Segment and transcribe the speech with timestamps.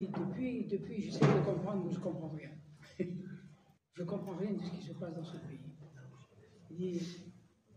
[0.00, 2.50] Depuis, depuis j'essaie de comprendre, mais je ne comprends rien.
[2.98, 5.58] je ne comprends rien de ce qui se passe dans ce pays.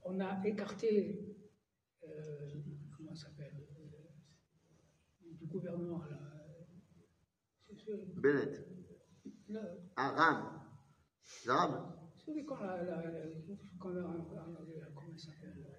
[0.03, 1.35] On a écarté,
[2.03, 2.61] euh,
[2.95, 6.03] comment ça s'appelle, euh, du gouvernement.
[6.05, 6.31] Là,
[8.17, 8.67] Bennett.
[9.95, 10.61] Aram.
[11.47, 11.93] Aram.
[12.15, 13.01] Celui qu'on a, la,
[13.79, 14.27] qu'on a,
[14.93, 15.75] comment il s'appelle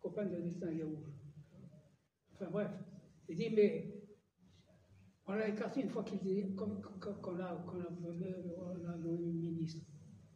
[0.00, 0.96] Copain de Netanyahu.
[2.32, 2.70] Enfin bref,
[3.28, 4.05] il dit, mais
[5.28, 6.80] on l'a écarté une fois qu'il comme
[7.40, 9.84] a, on a nommé ministre.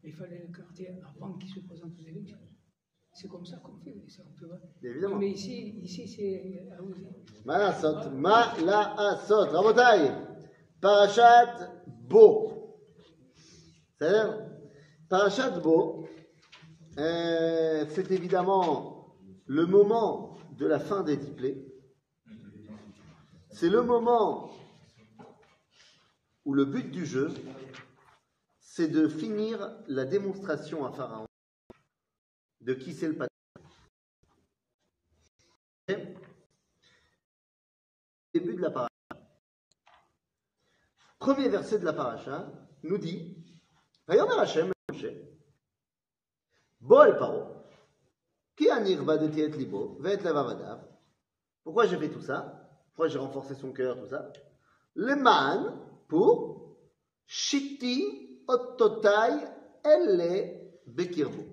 [0.02, 2.38] Mais il fallait l'écarter avant qu'il se présente aux élections.
[3.12, 4.58] C'est comme ça qu'on fait, ça, tu vois.
[4.82, 5.18] Évidemment.
[5.18, 6.68] Mais ici, ici c'est.
[7.44, 9.46] Ma la asot, ma la asot.
[9.50, 10.12] Rabotai,
[10.80, 11.72] parachat
[12.08, 12.78] Bo.
[13.98, 14.46] C'est-à-dire,
[15.08, 16.06] parachat Bo,
[16.98, 19.14] euh, c'est évidemment
[19.46, 21.66] le moment de la fin des diplés.
[23.50, 24.50] C'est le moment
[26.50, 27.32] où le but du jeu,
[28.58, 31.28] c'est de finir la démonstration à Pharaon
[32.62, 33.30] de qui c'est le patron.
[38.34, 38.90] Début de la paracha.
[41.20, 42.50] Premier verset de la paracha
[42.82, 43.36] nous dit
[44.08, 45.06] Vayomer Hashem Moshe
[46.80, 47.64] Bo el paro
[48.56, 50.90] qui de et libo va être la
[51.62, 52.68] Pourquoi j'ai fait tout ça?
[52.88, 54.32] Pourquoi j'ai renforcé son cœur, tout ça?
[54.94, 56.76] Le man pour
[57.24, 59.46] Shiti Ototai
[59.84, 61.44] Elle Bekirbo.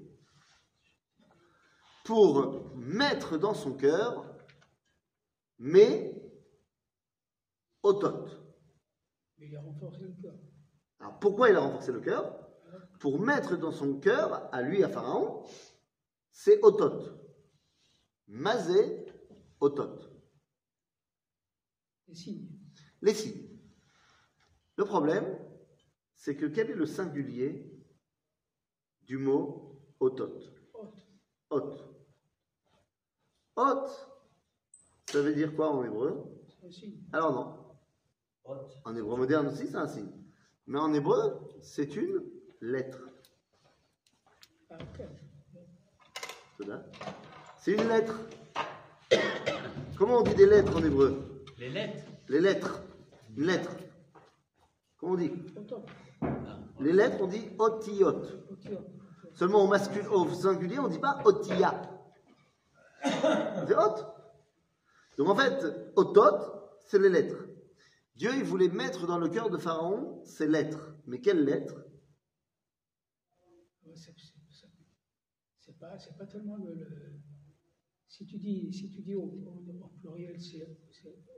[2.04, 4.26] Pour mettre dans son cœur
[5.60, 6.14] mais
[7.84, 8.26] Otot.
[9.38, 10.36] Mais il a renforcé le cœur.
[11.00, 12.44] Alors pourquoi il a renforcé le cœur?
[13.00, 15.46] Pour mettre dans son cœur, à lui, à Pharaon,
[16.32, 17.04] c'est Otot.
[18.28, 19.06] Mazé
[19.60, 20.00] Otot.
[22.08, 22.50] Les signes.
[23.02, 23.47] Les signes.
[24.78, 25.26] Le problème,
[26.16, 27.74] c'est que quel est le singulier
[29.02, 30.40] du mot otot?
[31.50, 31.74] Ot.
[33.56, 33.88] Ot,
[35.08, 36.24] ça veut dire quoi en hébreu?
[37.12, 38.56] Alors non.
[38.86, 40.12] En hébreu moderne aussi, c'est un signe.
[40.68, 42.24] Mais en hébreu, c'est une
[42.62, 43.00] lettre.
[44.70, 44.78] Ah,
[47.60, 48.20] c'est une lettre.
[49.98, 51.46] Comment on dit des lettres en hébreu?
[51.58, 52.04] Les lettres.
[52.28, 52.84] Les lettres.
[53.36, 53.72] Une lettre.
[54.98, 55.32] Comment on dit
[56.80, 58.22] Les lettres, on dit otiyot.
[59.34, 61.82] Seulement au, masculin, au singulier, on ne dit pas otia.
[63.04, 63.96] C'est ot.
[65.18, 65.64] Donc en fait,
[65.96, 67.46] otot, c'est les lettres.
[68.16, 70.96] Dieu, il voulait mettre dans le cœur de Pharaon ces lettres.
[71.06, 71.86] Mais quelles lettres?
[75.60, 76.88] C'est pas, pas tellement le,
[78.08, 79.28] Si tu dis, si tu dis au,
[80.02, 80.68] pluriel, c'est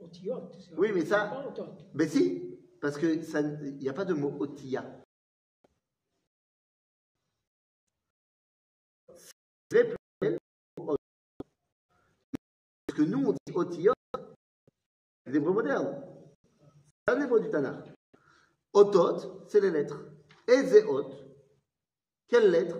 [0.00, 0.50] otiot.
[0.78, 1.44] Oui, mais ça.
[1.94, 3.20] Mais si, parce qu'il
[3.78, 4.84] n'y a pas de mot otia.
[9.70, 9.82] C'est
[10.20, 10.38] vrai
[12.86, 13.92] Parce que nous, on dit otia,
[15.24, 16.02] c'est l'hébreu moderne.
[17.06, 17.92] C'est un hébreu du Tanakh.
[18.72, 20.00] Otot, c'est les lettres.
[20.48, 21.10] Ezeot,
[22.28, 22.78] quelle lettre?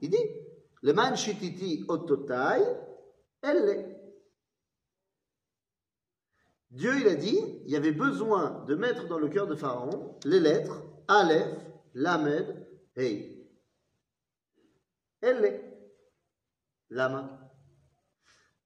[0.00, 0.30] Il dit
[0.82, 2.62] le man shititi ototai,
[3.42, 3.93] elle.
[6.74, 10.18] Dieu, il a dit, il y avait besoin de mettre dans le cœur de Pharaon
[10.24, 11.56] les lettres Aleph,
[11.94, 13.48] Lamed, Hey.
[15.20, 15.74] Elle est.
[16.90, 17.40] Lama.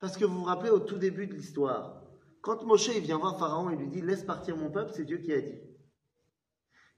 [0.01, 2.03] Parce que vous vous rappelez au tout début de l'histoire,
[2.41, 5.33] quand Moshe vient voir Pharaon et lui dit Laisse partir mon peuple, c'est Dieu qui
[5.33, 5.59] a dit.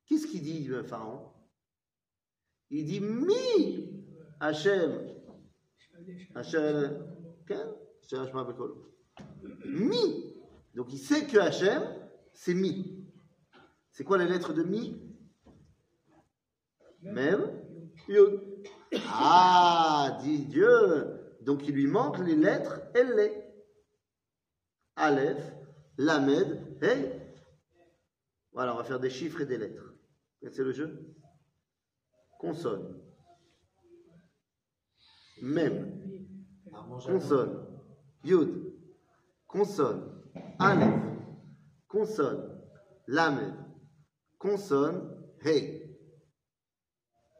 [0.06, 1.30] Qu'est-ce qu'il dit, euh, Pharaon?
[2.70, 4.04] Il dit Mi
[4.40, 5.14] Hachem.
[6.34, 7.06] Hachem.
[9.64, 10.29] Mi.
[10.74, 11.82] Donc il sait que Hachem,
[12.32, 13.06] c'est Mi.
[13.90, 15.00] C'est quoi les lettres de Mi?
[17.02, 17.50] Même
[18.08, 18.40] Yod.
[19.08, 21.36] Ah, dit Dieu.
[21.42, 23.44] Donc il lui manque les lettres Elle.
[24.96, 25.54] Aleph,
[25.98, 27.20] Lamed, Hey.
[28.52, 29.94] Voilà, on va faire des chiffres et des lettres.
[30.42, 31.14] C'est le jeu?
[32.38, 33.00] Consonne.
[35.42, 36.26] Même.
[37.06, 37.66] Consonne.
[38.24, 38.74] Yud.
[39.46, 40.19] Consonne.
[40.58, 41.02] Aleph,
[41.88, 42.60] consonne,
[43.06, 43.54] lamed,
[44.38, 45.96] consonne, hey.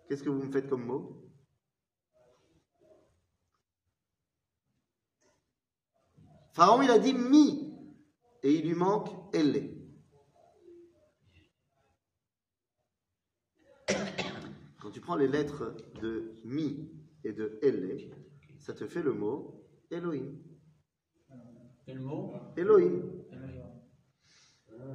[0.09, 1.17] Qu'est-ce que vous me faites comme mot?
[6.53, 7.75] Pharaon, il a dit mi,
[8.43, 9.77] et il lui manque elle.
[14.81, 16.91] Quand tu prends les lettres de mi
[17.23, 18.11] et de elle,
[18.59, 20.39] ça te fait le mot Elohim.
[21.99, 23.21] Mot Elohim.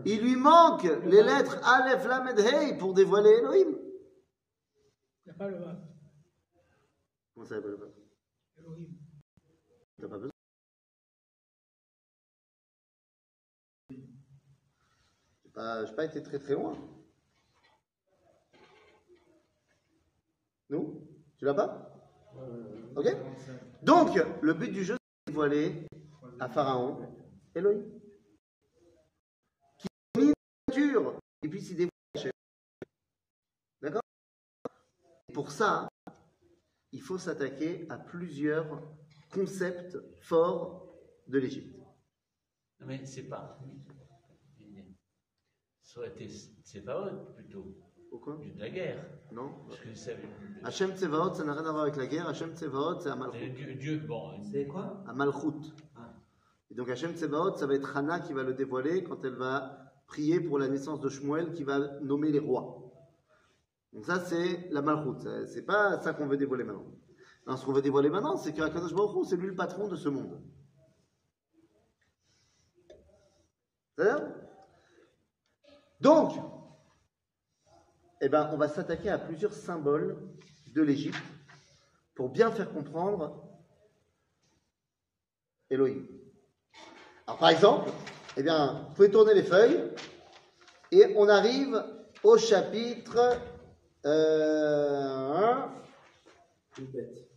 [0.05, 3.75] Il lui manque les lettres Aleph, Lamed, Hey pour dévoiler Elohim.
[5.25, 5.81] Il n'y a pas le Vav.
[7.33, 7.77] Comment ça s'appelle
[8.57, 8.87] Elohim.
[9.99, 10.31] T'as pas besoin
[13.89, 16.77] J'ai pas, j'ai pas été très très loin.
[20.69, 21.07] Nous?
[21.37, 21.91] Tu l'as pas?
[22.95, 23.07] Ok
[23.83, 25.87] Donc, le but du jeu, c'est de dévoiler
[26.39, 27.07] à Pharaon
[27.53, 27.83] Elohim.
[29.77, 30.33] Qui a mis une
[30.67, 32.31] nature et puis s'y dévoile Hachem.
[33.81, 34.01] D'accord?
[35.29, 35.87] Et Pour ça,
[36.91, 38.81] il faut s'attaquer à plusieurs
[39.31, 40.95] concepts forts
[41.27, 41.77] de l'Égypte.
[42.79, 43.59] Non, mais c'est pas.
[45.81, 47.77] Ça aurait été Tsevaot plutôt,
[48.09, 49.05] Pourquoi de la guerre.
[49.31, 50.11] Non Parce que ça,
[50.63, 52.27] Hachem Tsevaot, ça n'a rien à voir avec la guerre.
[52.27, 53.49] Hachem Tsevaot, c'est c'est Amalchut.
[53.51, 55.03] Dieu, Dieu, bon, C'est quoi?
[55.07, 55.73] Amalchut.
[56.71, 59.77] Et donc Hachem Tsevaot, ça va être Hana qui va le dévoiler quand elle va
[60.07, 62.85] prier pour la naissance de Shmuel qui va nommer les rois.
[63.93, 65.21] Donc ça, c'est la Malchut.
[65.21, 66.85] Ça, C'est pas ça qu'on veut dévoiler maintenant.
[67.47, 70.09] Non, ce qu'on veut dévoiler maintenant, c'est qu'Akadosh Baruch c'est lui le patron de ce
[70.09, 70.41] monde.
[73.95, 74.33] C'est-à-dire
[76.01, 76.33] Donc,
[78.21, 80.17] eh ben, on va s'attaquer à plusieurs symboles
[80.73, 81.21] de l'Égypte
[82.15, 83.47] pour bien faire comprendre
[85.69, 86.05] Elohim.
[87.27, 87.89] Alors, par exemple,
[88.37, 89.91] eh bien, vous pouvez tourner les feuilles
[90.91, 91.83] et on arrive
[92.23, 93.39] au chapitre.
[94.05, 95.65] Euh.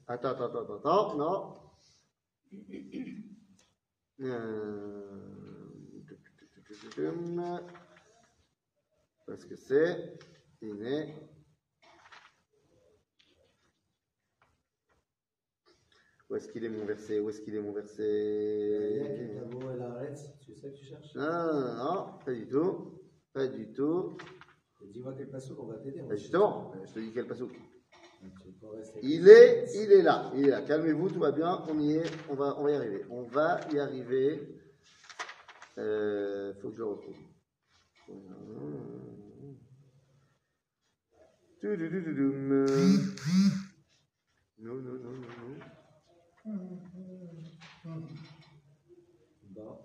[0.06, 1.54] Attends, attends, attends, attends, non.
[4.20, 5.08] Euh,
[9.26, 10.18] Parce que c'est.
[10.60, 11.14] Il est.
[16.30, 17.20] Où est-ce qu'il est mon verset?
[17.20, 18.02] Où est-ce qu'il est mon verset?
[20.46, 21.14] C'est ça que tu cherches?
[21.14, 23.00] Non, non, non, pas du tout.
[23.32, 24.16] Pas du tout.
[24.92, 26.02] Dis-moi quel passo qu'on va t'aider.
[26.02, 30.50] Ben justement, je te dis quel Tu rester- Il est, il est là, il est
[30.50, 30.62] là.
[30.62, 33.04] Calmez-vous, tout va bien, on y est, on va, on va y arriver.
[33.10, 34.60] On va y arriver.
[35.78, 37.16] Euh, faut que je le retrouve.
[44.58, 45.47] Non, non, non, non,
[47.84, 49.78] Bon.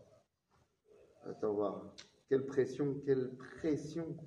[1.25, 1.95] Attends, voir.
[2.29, 4.17] Quelle pression, quelle pression.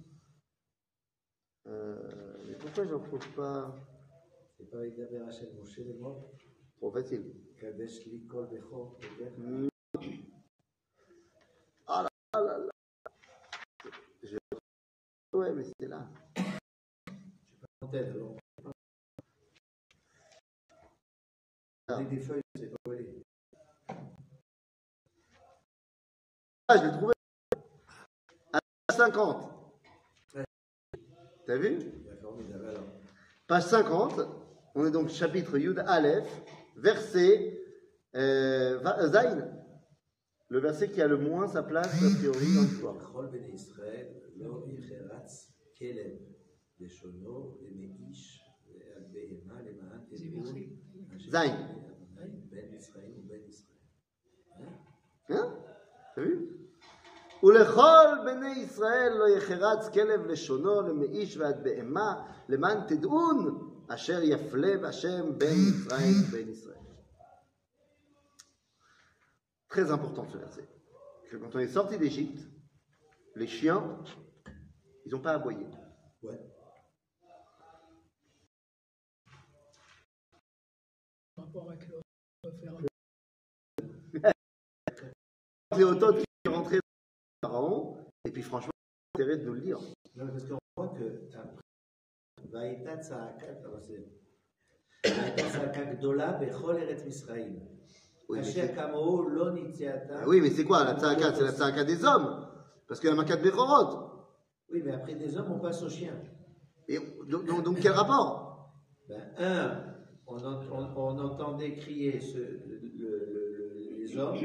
[1.66, 3.74] Euh, mais pourquoi je ne retrouve pas?
[4.56, 6.30] C'est pas avec Daber Hachem Moshe les morts
[6.76, 7.34] Trop facile.
[7.58, 9.68] Kadesh Likol Bechor Beber.
[15.32, 16.08] Ouais, mais c'était là.
[17.82, 18.36] En tête, alors.
[21.88, 23.15] Avec des feuilles, c'est pas où
[26.68, 27.14] Ah, je l'ai trouvé.
[28.52, 29.56] À 50.
[31.46, 31.78] T'as vu?
[33.46, 34.20] Page 50,
[34.74, 36.26] on est donc chapitre Yud Aleph,
[36.76, 37.56] verset
[38.16, 39.42] euh, euh
[40.48, 42.96] Le verset qui a le moins sa place, a priori, dans l'histoire.
[51.30, 51.56] Zayn.
[54.58, 54.64] Hein?
[55.30, 55.54] hein
[56.16, 56.55] T'as vu?
[57.45, 65.37] ולכל בני ישראל לא יחרץ כלב לשונו למאיש ועד בהמה למען תדעון אשר יפלה בהשם
[65.37, 66.75] בין מצרים ובין ישראל.
[69.69, 70.67] Très important ce verset.
[71.29, 72.41] Que quand on est sorti d'Égypte,
[73.35, 73.97] les chiens,
[75.05, 75.65] ils n'ont pas aboyé.
[76.23, 76.41] Ouais.
[81.35, 82.73] Par rapport avec le faire
[85.71, 86.24] Cléotote
[88.24, 88.72] et puis franchement,
[89.14, 89.78] il intérêt de nous le dire.
[100.26, 102.46] Oui, mais c'est quoi la tzaakat C'est la tzaakat des hommes.
[102.88, 104.12] Parce qu'il y a la makat Bechorot.
[104.70, 106.20] Oui, mais après des hommes, on passe aux chiens.
[106.88, 106.98] Et
[107.28, 108.72] donc, quel rapport?
[109.08, 109.94] Ben, Un,
[110.26, 112.65] on, entendait crier ce,
[114.06, 114.38] les hommes,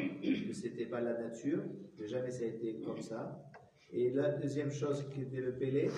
[0.48, 1.64] que c'était pas la nature,
[1.98, 3.44] que jamais ça a été comme ça.
[3.92, 5.90] Et la deuxième chose qui était le pélé,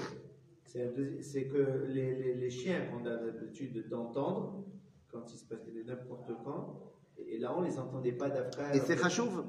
[0.65, 4.65] c'est que les, les- les chiens qu'on a l'habitude d'entendre,
[5.12, 8.75] quand il se passait n'importe quand, et là on les entendait pas d'Afrique.
[8.75, 9.43] Et c'est chachouv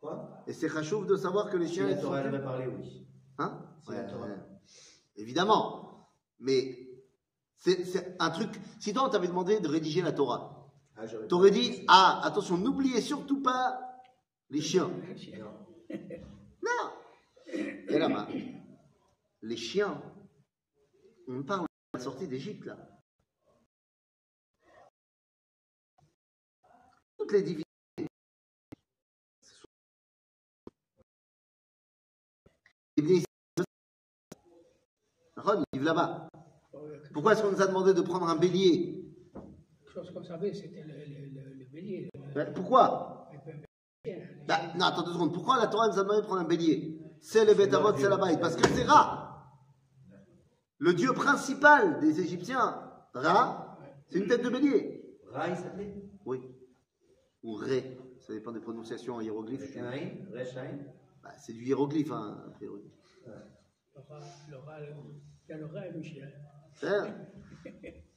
[0.00, 0.42] Quoi?
[0.46, 1.84] Et c'est chachouv de savoir que les Si chiens.
[1.86, 3.06] la ils sont- Torah elle parlé, oui.
[3.38, 3.62] Hein?
[3.86, 4.26] C'est la Ouais, Torah.
[4.26, 4.34] ouais.
[5.16, 6.08] Évidemment.
[6.38, 6.88] Mais
[7.56, 8.48] c'est un truc.
[8.78, 10.59] Si toi, on t'avait demandé de rédiger la Torah, Ah,
[11.28, 13.80] t'aurais dit Ah, attention, n'oubliez surtout pas
[14.50, 14.90] les chiens.
[15.38, 15.54] Non.
[16.62, 16.92] Non
[17.88, 18.28] Shama,
[19.42, 20.00] les chiens,
[21.26, 22.76] on parle de la sortie d'Égypte là.
[27.18, 27.64] Toutes les divinités.
[35.36, 36.28] Ron, ils vivent là-bas.
[37.12, 39.09] Pourquoi est-ce qu'on nous a demandé de prendre un bélier
[39.92, 42.08] Quelque chose qu'on savait, c'était le, le, le, le bélier.
[42.34, 43.28] le- Pourquoi
[44.04, 45.34] Ben, Non, attends deux secondes.
[45.34, 47.00] Pourquoi la Torah nous a demandé de prendre un bélier?
[47.20, 48.38] C'est le Betamot, c'est la Baït.
[48.40, 49.26] Parce que c'est Ra.
[50.78, 52.82] Le dieu principal des Égyptiens,
[53.14, 53.78] Ra,
[54.08, 55.18] c'est une tête de bélier.
[55.28, 55.94] Ra, il s'appelait?
[56.24, 56.40] Oui.
[57.42, 57.98] Ou Ré.
[58.20, 59.60] Ça dépend des prononciations en hiéroglyphe.
[60.32, 60.78] Rechaïn.
[61.22, 62.82] Bah, c'est du hiéroglyphe, hein, priori.
[63.26, 64.92] le rat, le le-
[65.48, 66.28] il y a le rat et le chien.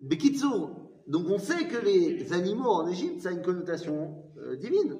[0.00, 0.70] Bekitsour.
[1.06, 4.98] Donc on sait que les animaux en Égypte, ça a une connotation euh, divine.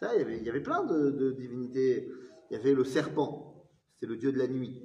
[0.00, 2.08] Ça, il y avait, il y avait plein de, de divinités.
[2.50, 4.82] Il y avait le serpent, c'est le dieu de la nuit.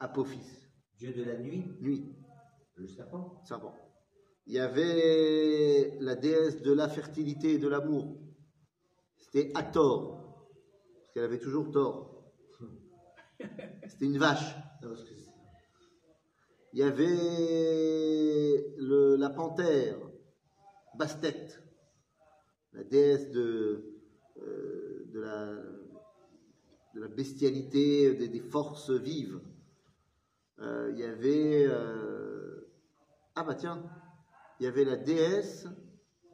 [0.00, 0.42] Apophis,
[0.98, 2.04] Dieu de la nuit, nuit,
[2.74, 3.40] le serpent?
[3.44, 3.72] serpent.
[4.46, 8.18] Il y avait la déesse de la fertilité et de l'amour.
[9.18, 10.48] C'était Hathor,
[10.96, 12.32] parce qu'elle avait toujours tort.
[13.86, 14.56] C'était une vache.
[14.82, 15.31] Non, parce que c'est-
[16.72, 18.64] Il y avait
[19.18, 19.98] la panthère,
[20.94, 21.48] Bastet,
[22.72, 24.00] la déesse de,
[24.38, 25.04] euh,
[26.94, 29.40] la, bestialité, des, forces vives.
[30.60, 31.66] Euh, il y avait.
[31.66, 32.72] euh,
[33.34, 33.82] ah bah tiens,
[34.58, 35.66] il y avait la déesse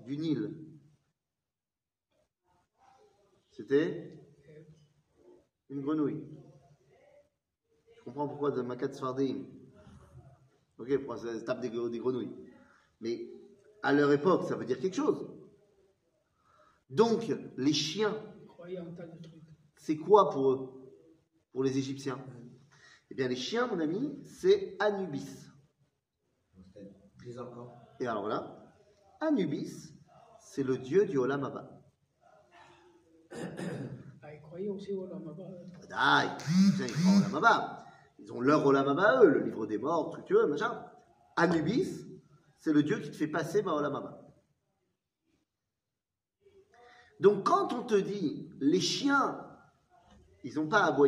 [0.04, 0.54] du Nil.
[3.50, 4.16] C'était
[5.68, 6.25] une grenouille.
[7.97, 8.92] Je comprends pourquoi de Makat.
[10.78, 12.35] Ok, pour ça se tape des, des grenouilles.
[13.00, 13.30] Mais
[13.82, 15.28] à leur époque, ça veut dire quelque chose.
[16.90, 18.16] Donc, les chiens,
[19.76, 20.75] c'est quoi pour eux?
[21.52, 22.18] Pour les Égyptiens?
[23.11, 25.47] Eh bien, les chiens, mon ami, c'est Anubis.
[28.00, 28.75] Et alors là,
[29.20, 29.94] Anubis,
[30.40, 31.70] c'est le dieu du Olam Abba.
[35.90, 36.82] Ah, ils.
[36.82, 37.77] Ah, croient au Olam Abba.
[38.28, 40.85] Ils ont leur Olam Abba, eux, le livre des morts, truc, tu veux, machin.
[41.37, 42.04] Anubis,
[42.58, 44.20] c'est le dieu qui te fait passer par Olam Abba.
[47.20, 49.49] Donc, quand on te dit, les chiens,
[50.44, 50.92] ils n'ont pas à.
[50.92, 51.06] Pour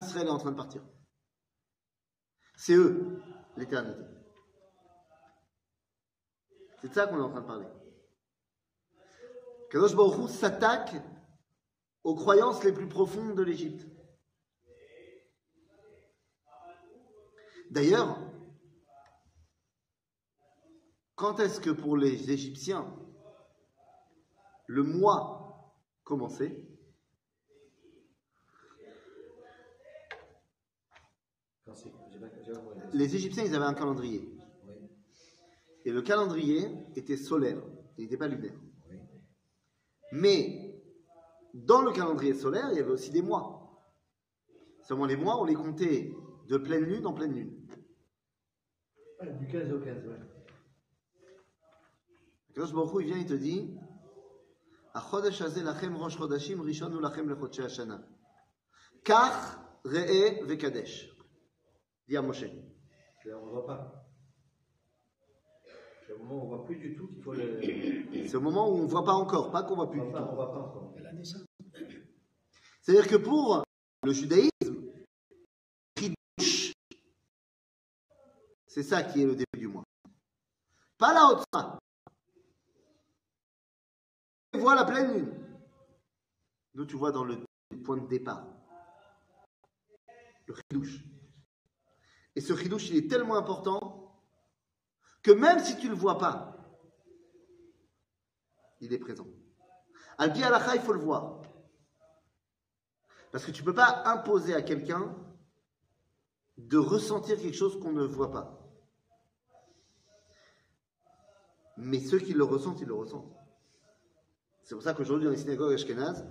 [0.00, 0.56] Israël est en train.
[2.56, 3.20] C'est eux,
[3.58, 4.19] l'éternité.
[6.80, 7.66] C'est de ça qu'on est en train de parler.
[9.70, 10.94] Kadosh Baruch s'attaque
[12.02, 13.86] aux croyances les plus profondes de l'Égypte.
[17.70, 18.18] D'ailleurs,
[21.14, 22.92] quand est-ce que pour les Égyptiens,
[24.66, 26.66] le mois commençait?
[32.92, 34.39] Les Égyptiens, ils avaient un calendrier.
[35.84, 37.62] Et le calendrier était solaire,
[37.96, 38.58] il n'était pas lunaire.
[40.12, 40.82] Mais
[41.54, 43.60] dans le calendrier solaire, il y avait aussi des mois.
[44.82, 46.12] Seulement les mois, on les comptait
[46.48, 47.66] de pleine lune en pleine lune.
[49.38, 50.16] Du 15 au 15, ouais.
[52.54, 53.78] Kadosh Baruch il vient, il te dit
[54.94, 58.02] "Achodesh hazeh lachem rosh chodashim rishon lachem lechodshei hashana.
[59.04, 61.14] Kach re'eh vekadesh.
[62.08, 62.44] Dit à Moshe.
[63.26, 63.99] On ne voit pas.
[66.10, 67.60] C'est au moment où on ne voit plus du tout qu'il faut le.
[68.26, 70.10] C'est au moment où on ne voit pas encore, pas qu'on voit plus ne du
[70.10, 70.26] voit tout.
[70.28, 70.92] on voit pas encore.
[72.80, 73.62] C'est-à-dire que pour
[74.02, 74.50] le judaïsme,
[78.66, 79.84] c'est ça qui est le début du mois.
[80.98, 81.44] Pas la haute
[84.52, 85.32] Tu vois la pleine lune.
[86.74, 87.38] Nous, tu vois dans le
[87.84, 88.48] point de départ.
[90.46, 91.04] Le Kiddush.
[92.34, 94.09] Et ce Kiddush, il est tellement important
[95.22, 96.56] que même si tu ne le vois pas,
[98.80, 99.26] il est présent.
[100.18, 101.42] Al-Pi Alacha, il faut le voir.
[103.30, 105.14] Parce que tu ne peux pas imposer à quelqu'un
[106.56, 108.60] de ressentir quelque chose qu'on ne voit pas.
[111.76, 113.32] Mais ceux qui le ressentent, ils le ressentent.
[114.64, 116.26] C'est pour ça qu'aujourd'hui, dans les synagogues ashkénazes,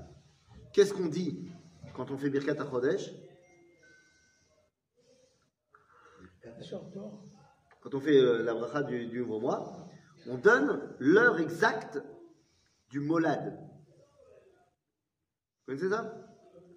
[0.73, 1.51] qu'est-ce qu'on dit
[1.95, 3.11] quand on fait Birkat HaChodesh
[6.61, 7.28] Sors-toi.
[7.81, 9.87] Quand on fait euh, la bracha du, du ouvre-moi,
[10.27, 12.01] on donne l'heure exacte
[12.89, 13.57] du molad.
[15.59, 16.13] Vous connaissez ça?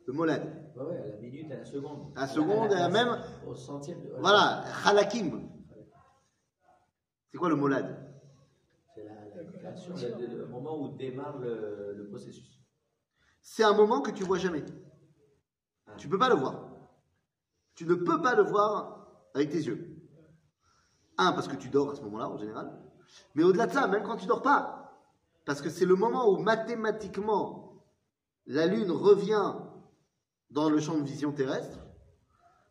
[0.06, 0.72] Le molad.
[0.76, 2.12] Ouais, ouais, à la minute, à la seconde.
[2.16, 4.00] À la seconde, à même, Au centième.
[4.02, 5.48] de- voilà, halakim.
[7.30, 7.98] C'est quoi le molad?
[8.94, 12.60] C'est la, la création, le, moment où démarre le, le processus.
[13.42, 14.64] C'est un moment que tu vois jamais.
[15.96, 16.68] Tu peux pas le voir.
[17.74, 19.91] Tu ne peux pas le voir avec tes yeux.
[21.18, 22.72] Un, parce que tu dors à ce moment-là, en général.
[23.34, 24.98] Mais au-delà de ça, même quand tu dors pas,
[25.44, 27.82] parce que c'est le moment où mathématiquement
[28.46, 29.54] la Lune revient
[30.50, 31.78] dans le champ de vision terrestre,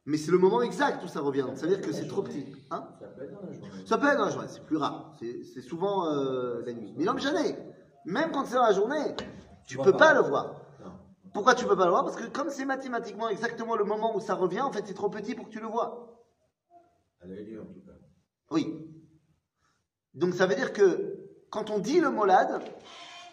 [0.05, 1.41] mais c'est le moment exact où ça revient.
[1.41, 2.45] Donc ça veut dire que c'est trop petit.
[2.71, 2.87] Hein?
[2.99, 3.85] Ça peut être dans la journée.
[3.85, 5.13] ça peut être dans la journée, c'est plus rare.
[5.19, 6.93] C'est souvent euh, la nuit.
[6.97, 7.57] Mais non, mais jamais.
[8.05, 9.15] Même quand c'est dans la journée,
[9.67, 10.13] tu vois peux pas.
[10.13, 10.55] pas le voir.
[11.33, 12.03] Pourquoi tu peux pas le voir?
[12.03, 15.09] Parce que comme c'est mathématiquement exactement le moment où ça revient, en fait, c'est trop
[15.09, 16.17] petit pour que tu le vois.
[17.21, 17.90] À l'œil nu, en tout cas.
[18.51, 18.67] Oui.
[20.13, 22.61] Donc ça veut dire que quand on dit le molad,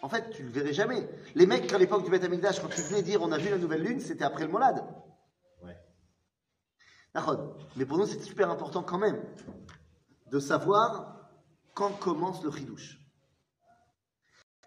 [0.01, 1.07] en fait, tu le verrais jamais.
[1.35, 3.57] Les mecs, à l'époque du Beth Amikdash, quand ils venaient dire on a vu la
[3.57, 4.83] nouvelle lune, c'était après le molad.
[5.61, 5.77] Ouais.
[7.75, 9.21] Mais pour nous, c'est super important quand même
[10.31, 11.29] de savoir
[11.73, 12.97] quand commence le chidouche.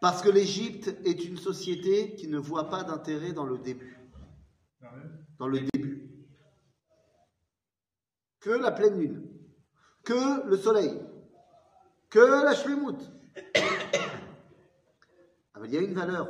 [0.00, 3.96] Parce que l'Égypte est une société qui ne voit pas d'intérêt dans le début.
[5.38, 6.10] Dans le début.
[8.40, 9.31] Que la pleine lune.
[10.04, 11.00] Que le soleil.
[12.10, 12.98] Que la shlemut.
[15.54, 16.28] Ah, mais il y a une valeur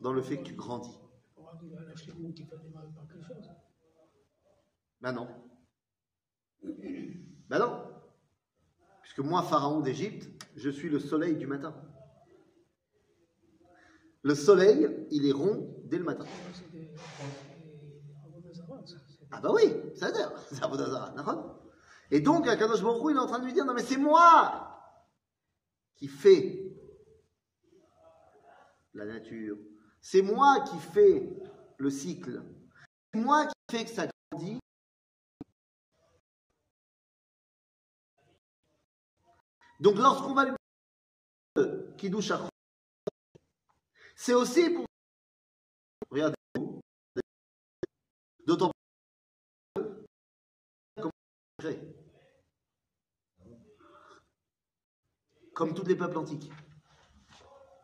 [0.00, 0.96] dans le fait que tu grandis.
[1.34, 3.50] Peut démarrer par quelque chose.
[5.00, 5.28] Ben non.
[6.62, 7.82] Ben non.
[9.02, 11.74] Puisque moi, pharaon d'Égypte, je suis le soleil du matin.
[14.22, 16.26] Le soleil, il est rond dès le matin.
[19.32, 20.32] Ah bah oui, ça veut dire,
[22.10, 24.66] Et donc, Akadosh Baruch il est en train de lui dire, non mais c'est moi
[25.96, 26.72] qui fais
[28.94, 29.56] la nature.
[30.00, 31.30] C'est moi qui fais
[31.76, 32.42] le cycle.
[33.12, 34.58] C'est moi qui fais que ça grandit.
[39.78, 40.54] Donc lorsqu'on va lui
[41.96, 42.48] qui douche à
[44.14, 44.84] c'est aussi pour
[46.10, 46.34] regardez
[48.46, 48.70] d'autant
[51.58, 51.78] créé.
[55.60, 56.50] Comme tous les peuples antiques.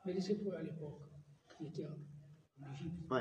[0.06, 1.02] Mais les Hébreux à l'époque,
[1.58, 3.20] qui étaient en Égypte, Ouais.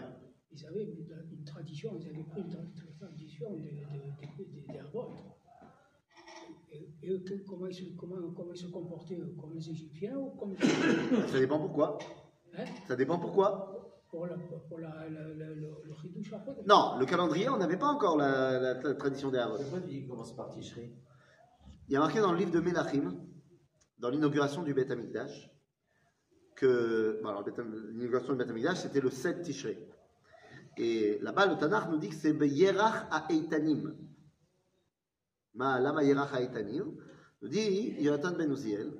[0.49, 4.65] ils avaient une, une tradition, ils avaient pris une tra- tradition des de, de, des.
[6.71, 10.15] Et, et eux, que- comment, ils se, comment, comment ils se comportaient Comme les Égyptiens
[10.17, 11.97] ou comme les Ça dépend pourquoi.
[12.57, 13.73] hein, Ça dépend pourquoi.
[14.09, 16.55] Pour, la, pour la, la, la- le, le Hiddush Achot.
[16.65, 19.57] Non, le calendrier, on n'avait pas encore la, la- la tradition des Havot.
[19.57, 20.93] Pourquoi tu dis qu'il commence par Tishri?
[21.89, 23.13] Il y a marqué dans le livre de Melachim,
[23.97, 25.51] dans l'inauguration du Beth Amikdash,
[26.55, 27.43] que bon,
[27.91, 29.89] l'inauguration du Beth Amikdash, c'était le 7 Tishrei.
[30.77, 33.95] Et là-bas, le Tanakh nous dit que c'est Yerach à Eitanim.
[35.53, 36.97] Ma lama Yerach à Eitanim
[37.41, 38.91] nous dit Yonatan ben Uziel,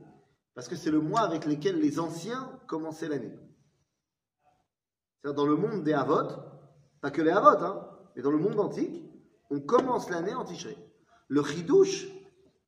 [0.53, 3.37] parce que c'est le mois avec lequel les anciens commençaient l'année.
[5.21, 6.29] C'est-à-dire dans le monde des Havot,
[7.01, 9.03] pas que les Havot, hein, mais dans le monde antique,
[9.49, 10.77] on commence l'année en Tishrei.
[11.27, 12.07] Le chidouche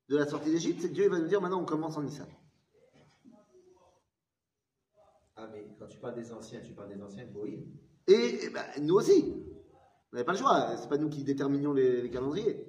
[0.10, 2.04] de la sortie d'Égypte, c'est que Dieu il va nous dire maintenant on commence en
[2.04, 2.28] Nissan.
[5.36, 7.66] Ah, mais quand tu parles des anciens, tu parles des anciens de Goïm.
[8.08, 9.36] Et, eh ben, nous aussi.
[10.12, 10.76] On n'avait pas le choix.
[10.78, 12.66] C'est pas nous qui déterminions les, les calendriers.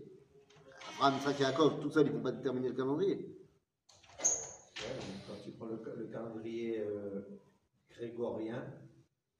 [0.96, 3.16] Abraham, Isaac et Jacob, tout seuls, ils ne vont pas déterminer le calendrier.
[3.16, 7.22] Ouais, quand tu prends le, le calendrier euh,
[7.90, 8.64] grégorien,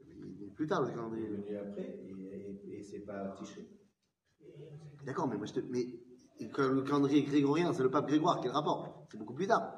[0.01, 1.27] Il est plus tard le il est calendrier.
[1.29, 3.67] venu après, et, et, et c'est pas Tishri.
[5.05, 5.61] D'accord, mais moi je te.
[5.61, 5.87] Mais
[6.40, 9.72] le calendrier grégorien, c'est le pape Grégoire, quel rapport C'est beaucoup plus tard.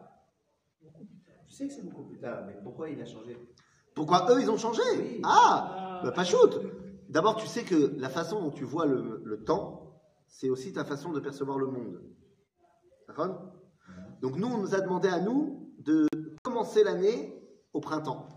[1.47, 3.37] Tu sais que c'est beaucoup plus tard, mais pourquoi il a changé?
[3.95, 4.83] Pourquoi eux ils ont changé?
[4.97, 5.21] Oui.
[5.25, 6.59] Ah bah, Pas shoot
[7.09, 10.85] D'abord, tu sais que la façon dont tu vois le, le temps, c'est aussi ta
[10.85, 12.01] façon de percevoir le monde.
[13.09, 13.53] D'accord?
[14.21, 16.07] Donc nous, on nous a demandé à nous de
[16.43, 17.35] commencer l'année
[17.73, 18.29] au printemps,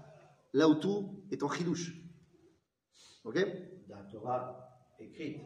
[0.54, 1.94] là où tout est en chidouche.
[3.24, 3.38] Ok?
[3.88, 5.42] Dans la Torah écrite.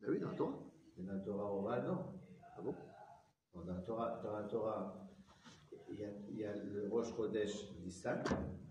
[0.00, 0.65] Ben oui, dans la Torah.
[0.98, 1.98] Dans la Torah orale, non.
[2.56, 2.74] Ah bon?
[3.54, 5.08] Bon, Dans la Torah, dans la Torah
[5.90, 8.22] il, y a, il y a le Rosh Chodesh Nissan.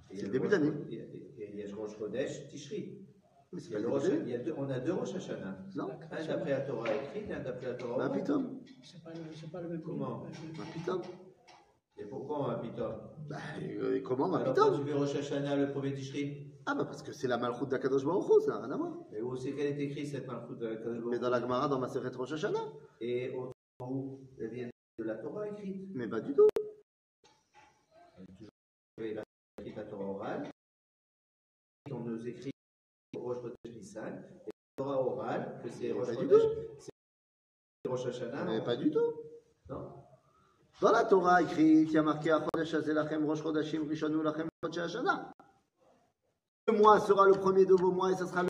[0.10, 0.72] et il y a C'est le début Rosh- d'année.
[0.90, 1.04] Il y a,
[1.50, 3.08] il y a le Rosh Chodesh Tishri.
[3.54, 4.94] Mais Il c'est y a pas le Rosh- il y a deux, on a deux
[4.94, 5.58] Rosh Hashanah.
[5.76, 8.20] Non Un d'après la Torah écrite, un d'après la Torah orale.
[8.20, 8.60] pitom.
[8.84, 10.24] C'est pas, le- c'est pas le même Comment
[10.58, 11.02] Ben pitom.
[11.98, 12.94] Et pourquoi un pitom?
[13.30, 16.45] Ben, euh, comment ben Alors quand pitom tu fais Rosh Hashanah le premier Tishri?
[16.68, 18.94] Ah bah parce que c'est la malchoute d'Akadosh Baruch Hu, ça n'a rien à voir.
[19.14, 21.40] Et où c'est qu'elle est écrite cette malchoute de la Kadosh Baruch Mais dans la
[21.40, 22.74] Gemara, dans ma Seret Rosh Hashanah.
[23.02, 23.36] Et
[23.80, 25.90] où elle vient de la Torah écrite.
[25.94, 26.48] Mais pas du tout.
[28.98, 29.24] Et la,
[29.64, 30.50] la Torah orale.
[31.92, 32.52] On nous écrit
[33.16, 36.42] Rosh Chodesh Nissan, et la Torah orale, que c'est Rosh Pas du Chodesh,
[36.80, 38.46] c'est Rosh Hashanah.
[38.46, 39.14] Mais pas du tout.
[39.70, 39.94] Non
[40.82, 45.35] Dans la Torah écrit, il y a marqué Rosh Chodashim Rishonu Lachem Chodsh Hashanah.
[46.68, 48.44] Le mois sera le premier de vos mois et ce sera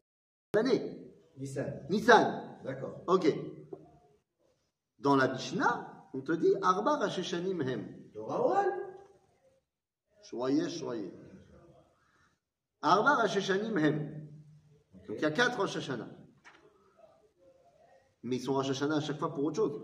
[0.54, 1.14] l'année.
[1.38, 2.60] Nissan, Nissan.
[2.64, 3.02] d'accord.
[3.08, 3.28] Ok.
[5.00, 7.88] Dans la Mishnah, on te dit Arba Rasheshanim Hem.
[8.16, 8.72] Orale.
[10.24, 11.14] Choyez, choyez.
[12.82, 14.26] Arba Rasheshanim Hem.
[15.08, 16.08] Donc il y a quatre Rosh Hashanah.
[18.24, 19.82] Mais ils sont Rosh Hashanah à chaque fois pour autre chose.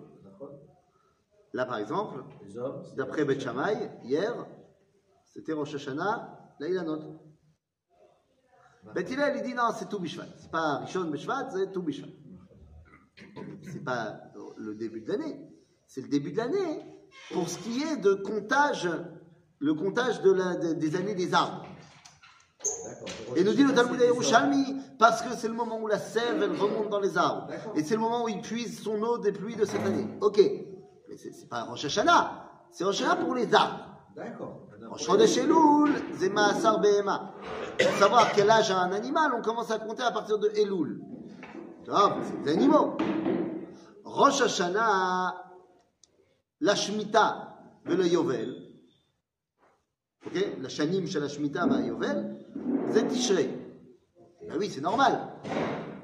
[1.53, 2.23] Là, par exemple,
[2.95, 4.47] d'après Bet Shammai, hier,
[5.25, 7.19] c'était Rosh Hashanah, là il a note.
[8.95, 10.25] Bet Hillel, il dit non, c'est tout Bishvat.
[10.39, 12.07] C'est pas Rishon Bishvat, c'est tout Bishvat.
[13.71, 14.19] C'est pas
[14.57, 15.39] le début de l'année.
[15.87, 16.85] C'est le début de l'année
[17.33, 18.89] pour ce qui est de comptage,
[19.59, 21.65] le comptage de la- de- des années des arbres.
[23.35, 23.99] Et nous dit le Talmud.
[23.99, 27.47] Yerushalmi, parce que c'est le moment où la sève, elle remonte dans les arbres.
[27.75, 30.07] Et c'est le moment où il puise son eau des pluies de cette année.
[30.21, 30.37] Ok.
[31.09, 32.49] Mais c'est pas Rosh Hashanah.
[32.71, 33.85] C'est Rosh Hashanah pour les arbres.
[34.15, 34.67] D'accord.
[34.89, 37.33] Rosh Chodesh Elul, Behema.
[37.99, 41.01] Savoir quel âge a un animal, on commence à compter à partir de Elul.
[41.83, 42.97] Tu vois, c'est des animaux.
[44.03, 45.35] Rosh Hashanah,
[46.59, 48.55] la Shemitah, le Yovel.
[50.25, 50.33] Ok?
[50.59, 52.45] La Shanim la Shemitah, va Yovel,
[52.93, 53.61] c'est.
[54.47, 55.33] Ben oui, c'est normal.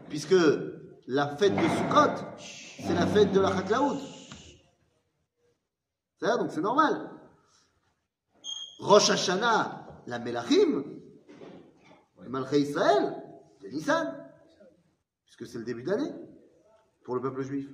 [0.09, 0.35] Puisque
[1.07, 3.99] la fête de Sukkot, c'est la fête de la Chaklaout.
[6.19, 7.11] C'est donc c'est normal.
[8.79, 10.83] Rosh Hashanah, la Melachim,
[12.21, 13.15] le Malchei Israël,
[13.61, 14.13] c'est Nissan,
[15.25, 16.11] puisque c'est le début d'année
[17.03, 17.69] pour le peuple juif.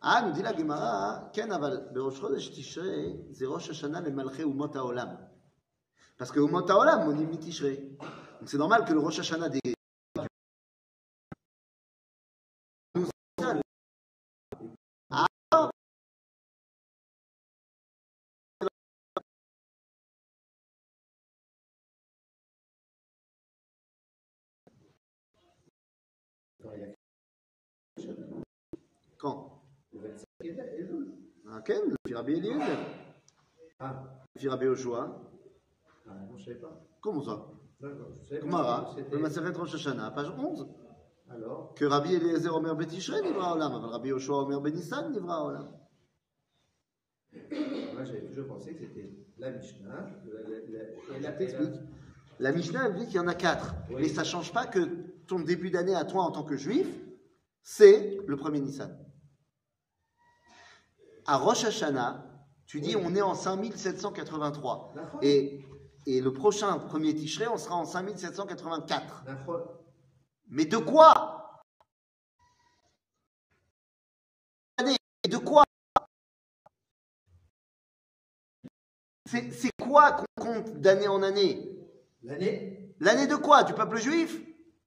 [0.00, 4.70] Ah, nous dit la Gemara, Ken aval, berosh tishrei, c'est Rosh Hashanah le Malchei umot
[4.76, 5.18] haolam.
[6.16, 7.96] Parce que umot haolam, on dit tishrei.
[8.40, 9.60] Donc c'est normal que le Rosh Hashanah des
[29.18, 29.62] Quand?
[29.92, 30.24] Le 25
[30.78, 31.12] Elul.
[31.50, 32.78] Ah, le Rabbi Eliezer.
[33.80, 34.04] Ah.
[34.40, 35.20] Le Rabbi Oshua.
[36.06, 36.80] Ah, non, je ne savais pas.
[37.00, 37.46] Comment ça?
[37.80, 38.36] D'accord, je
[39.10, 40.68] le Maseret Rosh Hashanah, page 11.
[41.30, 41.74] Alors?
[41.74, 45.72] Que Rabbi Eliezer Omer Betishrei Nivra Olam, Rabbi Oshua Omer Benissan Nivra Olam.
[47.32, 50.10] Moi, j'avais toujours pensé que c'était la Mishnah.
[51.20, 51.68] La, la.
[52.40, 53.74] La Mishnah, dit qu'il y en a quatre.
[53.90, 54.80] Mais ça ne change pas que
[55.26, 56.88] ton début d'année à toi en tant que juif,
[57.62, 58.96] c'est le premier Nissan.
[61.30, 62.24] À Rosh Hashanah,
[62.66, 64.92] tu dis on est en 5783.
[64.96, 65.20] D'accord.
[65.22, 65.62] Et,
[66.06, 69.24] et le prochain premier Tishrei, on sera en 5784.
[69.26, 69.74] D'accord.
[70.48, 71.60] Mais de quoi?
[74.78, 74.96] Année,
[75.28, 75.64] De quoi?
[79.26, 81.78] C'est c'est quoi qu'on compte d'année en année?
[82.22, 82.94] L'année?
[83.00, 83.64] L'année de quoi?
[83.64, 84.40] Du peuple juif?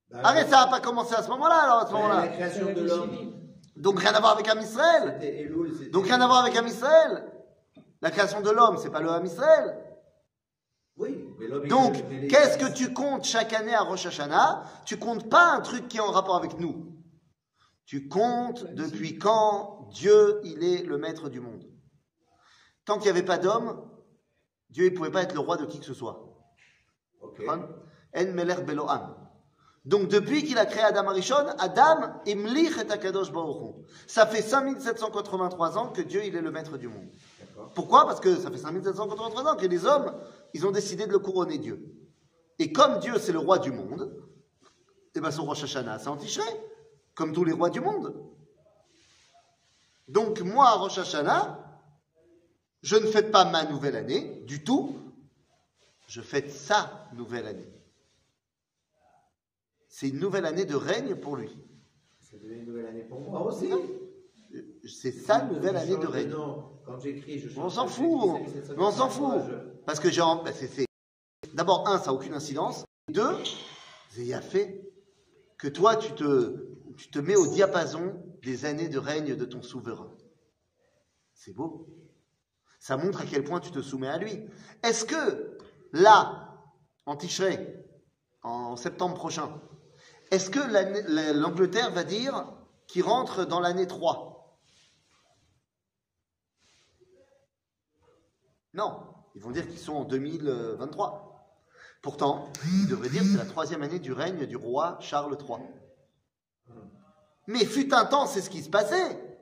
[0.09, 2.27] Bah, Arrête, ça n'a pas commencé à ce moment-là, alors à ce bah, La moment-là.
[2.29, 3.40] création de l'homme.
[3.81, 5.19] Donc rien à voir avec Am Israël.
[5.91, 7.31] Donc rien à voir avec Am Israël.
[8.01, 9.83] La création de l'homme, c'est pas le Am Israël.
[10.97, 11.67] Oui, mais l'homme.
[11.67, 11.93] Donc,
[12.29, 14.63] qu'est-ce que tu comptes chaque année à Rosh Hashanah?
[14.85, 16.95] Tu comptes pas un truc qui est en rapport avec nous.
[17.85, 21.63] Tu comptes depuis quand Dieu, il est le maître du monde.
[22.85, 23.89] Tant qu'il n'y avait pas d'homme,
[24.69, 26.37] Dieu, il ne pouvait pas être le roi de qui que ce soit.
[27.19, 27.41] Ok.
[27.49, 29.15] En melech beloam.
[29.83, 33.75] Donc, depuis qu'il a créé Adam Arishon, Adam imlich et akadosh baruch.
[34.05, 37.07] Ça fait 5783 ans que Dieu, il est le maître du monde.
[37.73, 38.05] Pourquoi?
[38.05, 40.13] Parce que ça fait 5783 ans que les hommes,
[40.53, 41.95] ils ont décidé de le couronner Dieu.
[42.59, 44.15] Et comme Dieu, c'est le roi du monde,
[45.15, 46.17] et ben son Rosh Hashanah, c'est en
[47.15, 48.13] comme tous les rois du monde.
[50.07, 51.57] Donc moi, à Rosh Hashanah,
[52.83, 54.95] je ne fête pas ma nouvelle année du tout,
[56.07, 57.80] je fête sa nouvelle année.
[59.93, 61.49] C'est une nouvelle année de règne pour lui.
[62.21, 63.69] C'est devenu une nouvelle année pour moi aussi.
[64.87, 66.33] C'est sa nouvelle année de règne.
[66.85, 67.63] Quand j'écris, je change.
[67.65, 69.53] On s'en fout, on- j'écris 1783, mais on s'en fout.
[69.85, 70.85] Parce que j'ai.
[71.53, 72.85] D'abord, un, ça n'a aucune incidence.
[73.09, 73.35] Deux,
[74.17, 74.81] il a fait
[75.57, 76.65] que toi, tu te,
[76.97, 80.15] tu te mets au diapason des années de règne de ton souverain.
[81.33, 81.87] C'est beau.
[82.79, 84.45] Ça montre à quel point tu te soumets à lui.
[84.83, 85.57] Est-ce que,
[85.91, 86.57] là,
[87.05, 87.75] en Tishrei,
[88.41, 89.61] en septembre prochain,
[90.31, 92.51] est-ce que l'Angleterre va dire
[92.87, 94.57] qu'il rentre dans l'année 3
[98.73, 99.03] Non,
[99.35, 101.27] ils vont dire qu'ils sont en 2023.
[102.01, 105.59] Pourtant, ils devraient dire que c'est la troisième année du règne du roi Charles III.
[107.47, 109.39] Mais fut un temps, c'est ce qui se passait.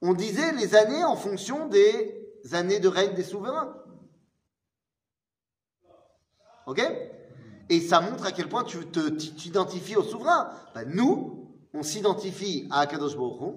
[0.00, 3.80] On disait les années en fonction des années de règne des souverains.
[6.66, 6.82] Ok?
[7.72, 10.50] Et ça montre à quel point tu t'identifies au souverain.
[10.74, 13.54] Ben, nous, on s'identifie à Akadosh Baruch.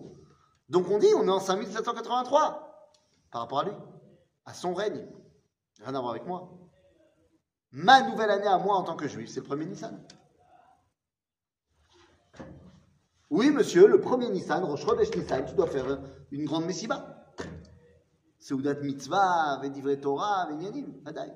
[0.69, 2.93] Donc on dit, on est en 5783
[3.29, 3.73] par rapport à lui,
[4.45, 5.05] à son règne.
[5.83, 6.49] Rien à voir avec moi.
[7.73, 10.01] Ma nouvelle année à moi en tant que juif, c'est le premier Nissan.
[13.29, 15.99] Oui, monsieur, le premier Nissan, Rosh Nissan, tu dois faire
[16.31, 17.25] une grande messiba.
[18.39, 21.33] Seudat mitzvah, vedivre Torah, venyanim, vadaï.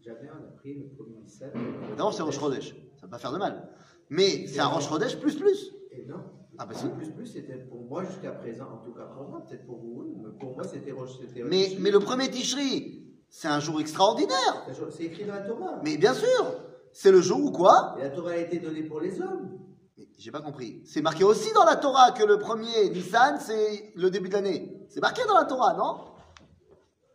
[0.00, 1.50] Jamais on a pris le premier Nissan.
[1.96, 2.70] D'abord, c'est Rosh Chodesh.
[3.00, 3.68] Ça va pas faire de mal.
[4.10, 5.72] Mais c'est un Rosh Chodesh plus plus.
[5.90, 6.20] Et non.
[6.58, 6.88] Ah, bah si.
[6.88, 10.04] Plus plus, c'était pour moi jusqu'à présent, en tout cas pour moi, peut-être pour vous,
[10.16, 11.10] mais pour moi c'était Rosh.
[11.44, 14.66] Mais, mais le premier Tishri, c'est un jour extraordinaire.
[14.90, 15.80] C'est écrit dans la Torah.
[15.84, 16.54] Mais bien sûr,
[16.92, 17.96] c'est le jour où quoi?
[17.98, 19.58] Et la Torah a été donnée pour les hommes.
[19.98, 20.82] Mais J'ai pas compris.
[20.86, 24.86] C'est marqué aussi dans la Torah que le premier Nissan, c'est le début de l'année.
[24.88, 26.04] C'est marqué dans la Torah, non?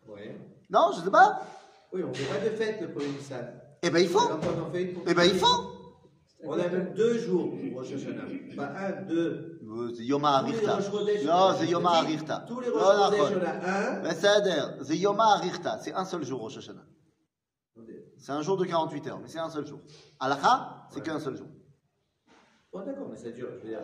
[0.08, 0.22] Oui.
[0.70, 1.42] Non, je sais pas.
[1.94, 3.61] Oui, on ne fait pas de fête le premier Nissan.
[3.83, 4.29] Eh ben il faut.
[4.29, 5.73] Donc on en fait une pour Eh ben il tous les- faut.
[6.49, 8.23] On a même deux jours pour Rosh Hashanah.
[8.57, 9.59] Pas un, deux.
[9.67, 10.75] Euh, C'est Yoma Tous les Arirta.
[10.77, 12.45] Rosh Chodesh, Non, on a c'est dit, Yoma Arirta.
[12.47, 13.43] Tous les Non, Rosh Chodesh, נכון.
[13.43, 14.03] on a un.
[14.09, 16.85] בסדר, זה יום האריכתא, c'est un seul jour, Rosh Hashanah.
[18.19, 19.81] C'est un jour de 48 heures, mais c'est un seul jour.
[20.21, 21.47] Alacha, c'est qu'un seul jour.
[22.73, 23.49] Bon, d'accord, mais ça dure.
[23.63, 23.81] Je veux dire,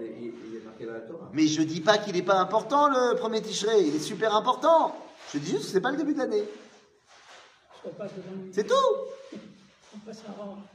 [0.00, 1.28] il, est, il- il est marqué dans la Torah.
[1.32, 4.94] Mais je dis pas qu'il n'est pas important, le premier Tishrei, il est super important.
[5.32, 6.44] Je dis juste que c'est pas le début de l'année.
[8.51, 8.73] C'est tout.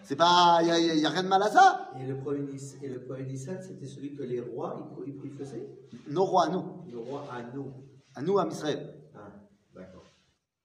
[0.02, 1.90] C'est pas, il y, a- a rien de mal à ça.
[2.00, 2.44] Et le premier,
[2.82, 5.68] et le premier Nissan, c'était celui que les rois, ils, ils, faisaient?
[6.08, 7.72] Nos rois à nous, Le roi à nous.
[8.16, 8.94] à nous, à Israël.
[9.14, 9.28] Ah,
[9.74, 10.02] d'accord.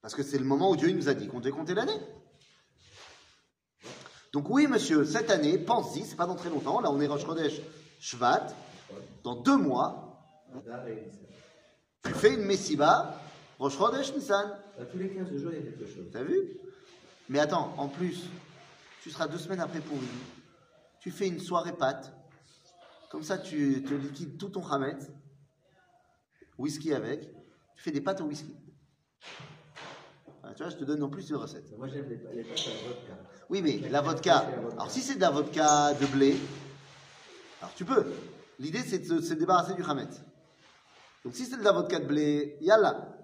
[0.01, 1.99] Parce que c'est le moment où Dieu nous a dit qu'on devait compter l'année.
[4.33, 6.79] Donc oui, monsieur, cette année, pense-y, c'est pas dans très longtemps.
[6.81, 7.62] Là, on est Rosh Chodesh
[7.99, 8.47] Shvat.
[9.23, 10.19] Dans deux mois,
[12.03, 13.19] tu fais une Messiba,
[13.60, 14.57] Rosh Chodesh Nissan.
[14.85, 16.05] Tous les 15 jours, il y a quelque chose.
[16.11, 16.37] T'as vu?
[17.29, 18.29] Mais attends, en plus,
[19.01, 19.97] tu seras deux semaines après pour
[20.99, 22.13] Tu fais une soirée pâte.
[23.09, 24.97] Comme ça, tu te liquides tout ton Hamet.
[26.57, 27.21] Whisky avec.
[27.75, 28.55] Tu fais des pâtes au whisky.
[30.55, 31.75] Tu vois, je te donne en plus une recette.
[31.77, 33.13] Moi, j'aime les, les pâtes à la vodka.
[33.49, 34.37] Oui, mais la vodka.
[34.73, 36.35] Alors, si c'est de la vodka de blé,
[37.61, 38.05] alors tu peux.
[38.59, 40.07] L'idée, c'est de se, se débarrasser du Hamet.
[41.23, 43.16] Donc, si c'est de la vodka de blé, yalla.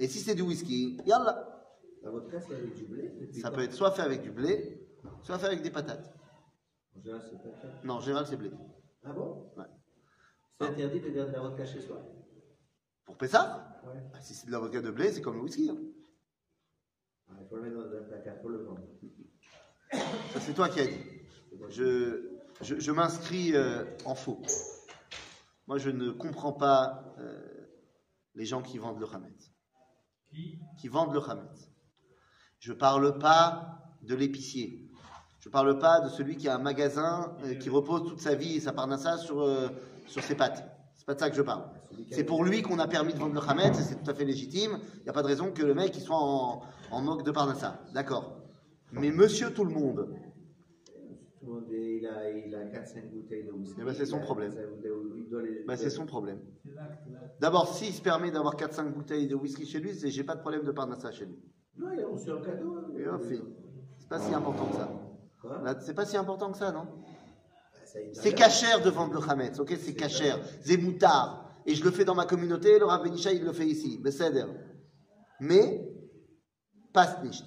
[0.00, 1.46] Et si c'est du whisky, yalla.
[2.02, 4.88] La vodka, c'est avec du blé Ça peut être soit fait avec du blé,
[5.22, 6.12] soit fait avec des patates.
[6.96, 7.86] En général, c'est fait.
[7.86, 8.50] Non, en général, c'est blé.
[9.04, 9.52] Ah bon?
[9.56, 9.64] Ouais.
[10.58, 12.02] C'est interdit de garder de la vodka chez soi
[13.04, 14.00] Pour Pessah, Ouais.
[14.12, 15.68] bah, si c'est de la vodka de blé, c'est comme le whisky.
[15.70, 15.76] hein.
[17.28, 18.80] Ah, Il faut le mettre dans un placard pour le vendre.
[20.32, 21.00] Ça, c'est toi qui as dit.
[21.68, 22.30] Je,
[22.62, 24.40] je, je m'inscris euh, en faux.
[25.66, 27.66] Moi, je ne comprends pas euh,
[28.34, 29.50] les gens qui vendent le Hametz.
[30.78, 31.70] Qui vendent le Hametz.
[32.58, 34.86] Je parle pas de l'épicier.
[35.40, 38.56] Je parle pas de celui qui a un magasin euh, qui repose toute sa vie
[38.56, 39.68] et sa parnassa sur, euh,
[40.06, 40.64] sur ses pattes.
[40.96, 41.64] C'est pas de ça que je parle.
[42.10, 44.24] C'est pour lui qu'on a permis de vendre le Hametz et c'est tout à fait
[44.24, 44.78] légitime.
[44.98, 47.30] Il n'y a pas de raison que le mec il soit en, en moque de
[47.30, 47.80] parnassa.
[47.94, 48.36] D'accord.
[48.92, 53.44] Mais monsieur tout le monde, Tout le monde, est- il a, il a 4-5 bouteilles
[53.44, 53.76] de whisky.
[53.80, 54.52] Eh ben, c'est son problème.
[54.52, 56.40] 4-5 bouteilles, il doit les- il c'est son problème.
[57.40, 60.40] D'abord, s'il se permet d'avoir 4-5 bouteilles de whisky chez lui, c'est j'ai pas de
[60.40, 61.38] problème de parnassa chez lui.
[61.76, 62.76] Non, il a reçu un cadeau.
[62.76, 63.20] hein.
[63.98, 65.80] C'est pas si important que ça.
[65.80, 66.84] C'est pas si important que ça, non?
[66.84, 69.74] Bah, C'est cachère de vendre le Hametz, ok?
[69.78, 70.38] C'est cachère.
[70.62, 71.46] C'est moutard.
[71.66, 73.98] Et je le fais dans ma communauté, le Rav Benisha, il le fait ici.
[73.98, 74.46] Beseder.
[75.40, 75.86] Mais,
[76.92, 77.44] pas nicht.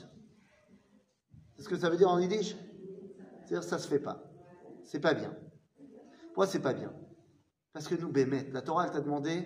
[1.56, 2.56] C'est ce que ça veut dire en yiddish?
[3.54, 4.24] C'est-à-dire, ça se fait pas.
[4.84, 5.32] C'est pas bien.
[6.34, 6.92] Pourquoi c'est pas bien
[7.72, 9.44] Parce que nous, Bémet, la Torah, elle t'a demandé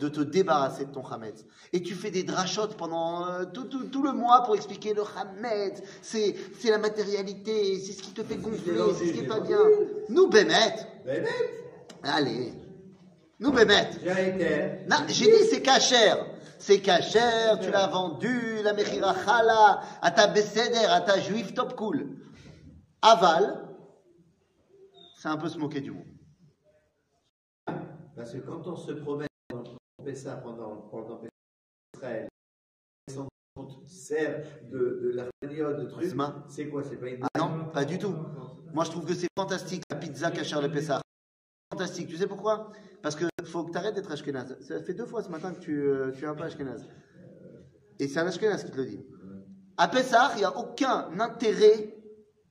[0.00, 1.44] de te débarrasser de ton Hametz.
[1.72, 5.02] Et tu fais des drachotes pendant euh, tout, tout- tout le mois pour expliquer le
[5.02, 5.80] Hametz.
[6.02, 9.38] C'est c'est la matérialité, c'est ce qui te fait gonfler, c'est ce qui est pas
[9.38, 9.60] bien.
[10.08, 10.74] Nous, Bémet,
[12.02, 12.52] allez.
[13.38, 13.90] Nous, Bémet.
[14.02, 14.86] J'ai été.
[14.88, 16.26] Non, j'ai dit c'est cachère.
[16.58, 21.76] C'est cachère, tu l'as vendu, la mechira chala, à ta besséder, à ta juif top
[21.76, 22.08] cool.
[23.06, 23.68] Aval,
[25.14, 26.06] c'est un peu se moquer du monde.
[28.16, 29.28] Parce que quand on se promène,
[30.02, 31.20] fait ça pendant, pendant
[31.94, 32.28] Israël,
[33.12, 36.14] son compte sert de, de la période de truc,
[36.48, 37.22] c'est quoi C'est pas une.
[37.34, 38.14] Ah non, pas du tout.
[38.72, 41.02] Moi, je trouve que c'est fantastique, la pizza cachère le Pessah.
[41.74, 42.08] Fantastique.
[42.08, 42.72] Tu sais pourquoi?
[43.02, 44.56] Parce que faut que tu arrêtes d'être Ashkenaz.
[44.62, 46.88] Ça fait deux fois ce matin que tu, euh, tu es un peu Ashkenaz.
[47.98, 49.04] Et c'est un Ashkenaz qui te le dit.
[49.76, 51.93] À Pessah, il n'y a aucun intérêt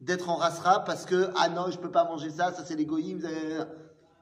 [0.04, 3.28] d'être en rasera parce que, ah non, je peux pas manger ça, ça c'est l'égoïsme.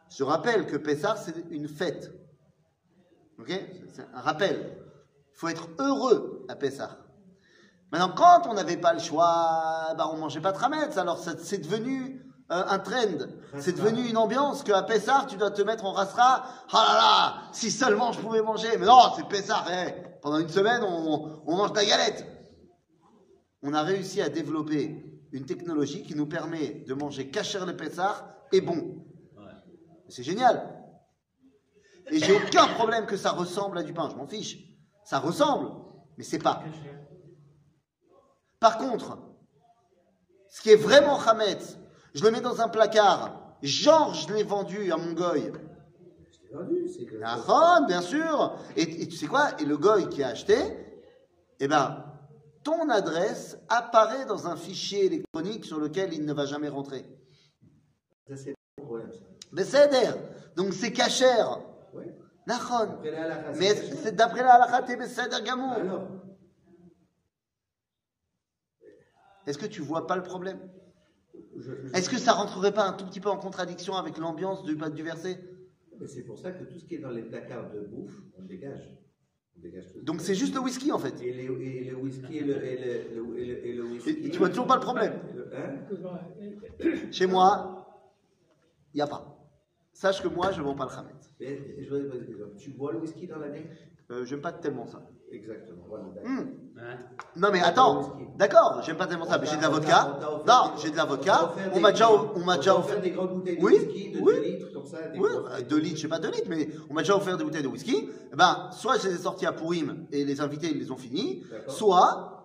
[0.10, 2.12] Je rappelle que Pessah, c'est une fête.
[3.40, 3.50] Ok?
[3.94, 4.78] C'est un rappel.
[5.34, 6.98] Il faut être heureux à Pessah.
[7.92, 10.98] Maintenant, quand on n'avait pas le choix, bah, on mangeait pas de Hametz.
[10.98, 13.26] Alors, c'est devenu euh, un trend.
[13.60, 16.46] C'est devenu une ambiance qu'à Pessah, tu dois te mettre en rasera.
[16.72, 18.78] Ah là là, si seulement je pouvais manger.
[18.78, 19.66] Mais non, c'est Pessah.
[19.72, 19.94] eh.
[20.22, 22.28] Pendant une semaine, on, on mange de la galette.
[23.64, 28.38] On a réussi à développer une technologie qui nous permet de manger kasher le Pessah
[28.52, 29.06] et bon.
[30.10, 30.78] C'est génial.
[32.10, 34.10] Et j'ai aucun problème que ça ressemble à du pain.
[34.10, 34.58] Je m'en fiche.
[35.06, 35.72] Ça ressemble,
[36.18, 36.64] mais c'est pas.
[38.60, 39.18] Par contre,
[40.50, 41.78] ce qui est vraiment Hametz,
[42.14, 43.56] je le mets dans un placard.
[43.62, 45.52] Genre, je l'ai vendu à mon goy.
[47.20, 48.58] Nahon, bien sûr.
[48.76, 49.52] Et, et tu sais quoi?
[49.62, 50.56] Et le goy qui a acheté,
[51.60, 52.04] eh ben,
[52.64, 57.06] ton adresse apparaît dans un fichier électronique sur lequel il ne va jamais rentrer.
[58.36, 59.20] C'est le problème, ça.
[59.52, 60.18] Mais c'est d'air.
[60.56, 61.60] Donc c'est cachère.
[61.94, 62.06] Oui.
[63.58, 65.76] Mais c'est- d'après la halakha, t'es beseder gamour.
[69.46, 70.60] Est-ce que tu vois pas le problème?
[71.94, 75.04] Est-ce que ça rentrerait pas un tout petit peu en contradiction avec l'ambiance du, du
[75.04, 75.44] verset?
[76.08, 78.98] C'est pour ça que tout ce qui est dans les placards de bouffe, on dégage.
[80.02, 81.22] Donc c'est juste le whisky en fait.
[81.22, 84.10] Et, le whisky et le, et le, et le- whisky.
[84.24, 85.14] Et tu vois toujours pas le problème.
[86.80, 87.08] Hein.
[87.12, 87.86] Chez moi,
[88.94, 89.38] il n'y a pas.
[89.94, 91.34] Sache que moi, je vends pas le Hametz.
[91.76, 91.96] Mais je.
[92.58, 93.70] Tu bois le whisky dans l'année
[94.12, 95.11] Euh, j'aime pas tellement ça.
[95.32, 95.84] Exactement.
[95.88, 96.04] Voilà.
[96.24, 96.50] Hmm.
[96.78, 96.98] Hein
[97.36, 100.20] Non mais attends, d'accord, j'aime pas tellement ça, mais j'ai de la vodka.
[100.48, 101.54] Non, j'ai de la vodka.
[101.74, 103.00] On m'a déjà, on m'a déjà offert.
[103.02, 104.34] des grandes bouteilles de Oui, whisky de oui.
[104.34, 105.08] 2 litres, comme ça.
[105.10, 107.16] des Oui, grosses- euh, deux litres, je sais pas deux litres, mais on m'a déjà
[107.16, 108.10] offert des bouteilles de whisky.
[108.32, 110.98] Eh ben, soit je les ai sorties à Pourim et les invités ils les ont
[110.98, 112.38] finis, soit hein.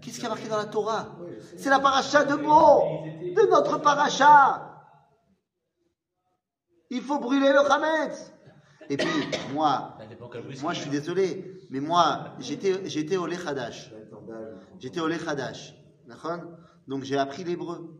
[0.00, 1.06] qu'est-ce qu'il y a marqué dans la Torah.
[1.56, 4.71] C'est la paracha de Beau, de notre paracha.
[6.92, 8.34] Il faut brûler le Hametz.
[8.90, 9.08] Et puis
[9.54, 9.96] moi,
[10.60, 13.90] moi je suis désolé, mais moi j'étais j'étais au Lechadash.
[14.78, 15.74] J'étais au Lechadash.
[16.86, 17.98] Donc j'ai appris l'hébreu.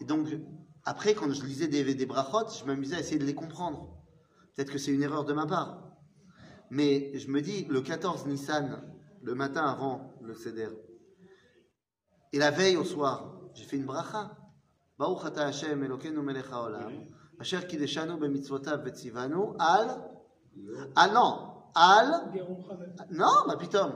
[0.00, 0.26] Et donc,
[0.84, 3.96] après, quand je lisais des, des brachot, je m'amusais à essayer de les comprendre.
[4.56, 5.92] Peut-être que c'est une erreur de ma part.
[6.70, 8.82] Mais je me dis, le 14 Nissan,
[9.22, 10.70] le matin avant le Seder,
[12.32, 14.36] et la veille au soir, j'ai fait une bracha.
[14.98, 17.06] Baruch Hashem Elokeinu melech haolam,
[17.41, 19.87] asher kideshanu b'mitzvotav v'tzivanu al...
[20.95, 21.31] Ah non,
[21.75, 22.07] al...
[22.33, 22.95] Guéron Chavet.
[23.11, 23.91] Non, מה פתאום?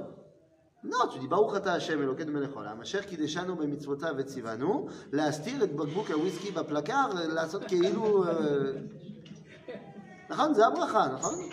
[0.84, 5.76] לא, tu dis ברוך אתה השם אלוקינו מלך העולם, אשר קידשנו במצוותיו וציוונו, להסתיר את
[5.76, 8.24] בקבוק הוויסקי בפלקר, לעשות כאילו...
[8.28, 8.32] אה,
[10.30, 10.54] נכון?
[10.54, 11.50] זה הברכה, נכון?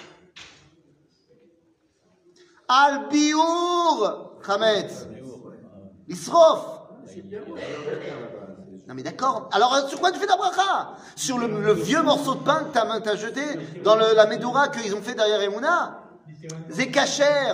[2.68, 4.06] על ביעור
[4.42, 5.04] חמץ,
[6.08, 6.78] לשרוף.
[8.87, 9.49] Non mais d'accord.
[9.53, 10.95] Alors euh, sur quoi tu fais ta bracha?
[11.15, 13.41] Sur le, le vieux morceau de pain que t'as t'as jeté
[13.83, 16.03] dans le- la Medoura qu'ils ont fait derrière Emouna?
[16.69, 17.53] C'est kacher.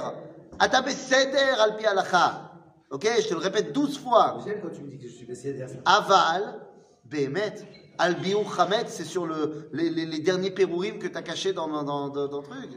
[0.57, 2.51] Atabé seder al pi halacha.
[2.91, 4.39] Ok, je te le répète 12 fois.
[4.43, 5.69] J'aime quand tu me dis que je suis BCDR.
[5.69, 6.59] ça- Aval,
[7.05, 7.53] Behemet,
[7.99, 11.67] al biou chamet, c'est sur le, les, les, les derniers pérourim que t'as cachés dans,
[11.83, 12.71] dans, dans, truc.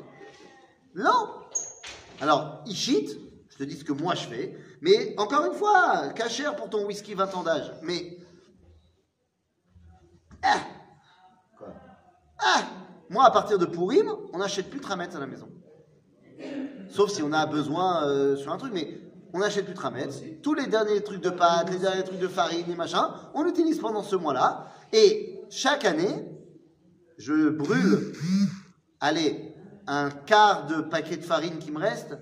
[0.94, 1.28] Non.
[2.20, 6.44] Alors, Ishit, je te dis ce que moi je fais, mais encore une fois, cacher
[6.56, 7.72] pour ton whisky 20 ans d'âge.
[7.82, 8.18] Mais.
[11.58, 11.68] Quoi
[12.38, 12.62] ah,
[13.08, 15.48] moi, à partir de Pourim, on n'achète plus de Tramet à la maison.
[16.88, 18.98] Sauf si on a besoin euh, sur un truc, mais
[19.32, 20.08] on n'achète plus de Tramet.
[20.42, 23.78] Tous les derniers trucs de pâtes, les derniers trucs de farine, les machins, on l'utilise
[23.78, 24.68] pendant ce mois-là.
[24.92, 26.26] Et chaque année,
[27.18, 28.12] je brûle,
[29.00, 29.54] allez,
[29.86, 32.16] un quart de paquet de farine qui me reste,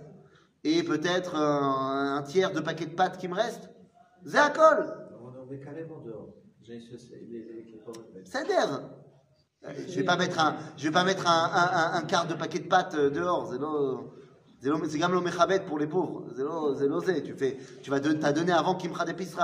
[0.65, 3.71] et peut-être un, tiers de paquet de pâtes qui me reste.
[4.25, 5.31] Zéacol, On
[6.07, 6.20] est.
[8.25, 8.83] ça adhère.
[9.89, 12.35] Je vais pas mettre un, je vais pas mettre un, un, un, un quart de
[12.35, 13.49] paquet de pâtes euh, dehors.
[13.51, 13.59] C'est
[14.61, 16.27] c'est lo- l'omechabet pour les pauvres.
[16.35, 17.23] C'est l'osé.
[17.23, 19.43] Tu fais, tu vas t'as donné avant Kimcha d'épicerie.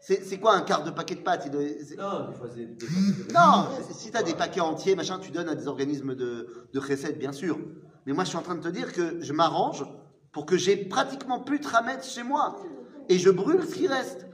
[0.00, 1.46] C'est, c'est quoi un quart de paquet de pâtes?
[1.50, 2.68] Non, des fois, c'est.
[3.32, 6.78] Non, si tu as des paquets entiers, machin, tu donnes à des organismes de, de
[6.78, 7.58] recettes, bien sûr.
[8.04, 9.86] Mais moi, je suis en train de te dire que je m'arrange
[10.32, 12.60] pour que j'ai pratiquement plus de ramettes chez moi.
[13.08, 14.26] Et je brûle ce qui reste.